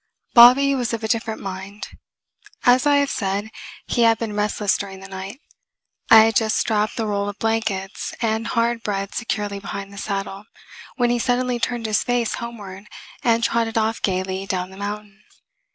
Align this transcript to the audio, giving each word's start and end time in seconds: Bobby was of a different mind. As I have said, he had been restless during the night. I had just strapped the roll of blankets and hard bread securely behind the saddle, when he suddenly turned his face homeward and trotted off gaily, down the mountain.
Bobby 0.33 0.73
was 0.73 0.93
of 0.95 1.03
a 1.03 1.07
different 1.07 1.41
mind. 1.43 1.89
As 2.63 2.87
I 2.87 2.95
have 2.95 3.11
said, 3.11 3.51
he 3.85 4.01
had 4.01 4.17
been 4.17 4.33
restless 4.33 4.75
during 4.75 4.99
the 4.99 5.07
night. 5.07 5.39
I 6.09 6.21
had 6.23 6.35
just 6.35 6.57
strapped 6.57 6.97
the 6.97 7.05
roll 7.05 7.29
of 7.29 7.37
blankets 7.37 8.15
and 8.19 8.47
hard 8.47 8.81
bread 8.81 9.13
securely 9.13 9.59
behind 9.59 9.93
the 9.93 9.99
saddle, 9.99 10.45
when 10.95 11.11
he 11.11 11.19
suddenly 11.19 11.59
turned 11.59 11.85
his 11.85 12.03
face 12.03 12.33
homeward 12.41 12.87
and 13.23 13.43
trotted 13.43 13.77
off 13.77 14.01
gaily, 14.01 14.47
down 14.47 14.71
the 14.71 14.77
mountain. 14.77 15.21